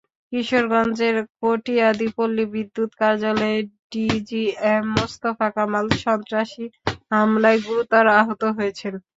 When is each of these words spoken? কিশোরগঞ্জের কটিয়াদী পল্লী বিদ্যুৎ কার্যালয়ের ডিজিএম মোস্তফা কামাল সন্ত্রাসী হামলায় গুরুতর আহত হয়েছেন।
কিশোরগঞ্জের 0.31 1.15
কটিয়াদী 1.39 2.07
পল্লী 2.17 2.45
বিদ্যুৎ 2.53 2.91
কার্যালয়ের 3.01 3.63
ডিজিএম 3.91 4.83
মোস্তফা 4.95 5.47
কামাল 5.55 5.85
সন্ত্রাসী 6.03 6.65
হামলায় 7.11 7.59
গুরুতর 7.65 8.05
আহত 8.19 8.41
হয়েছেন। 8.57 8.93